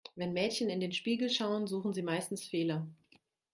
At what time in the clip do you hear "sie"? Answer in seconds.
1.93-2.01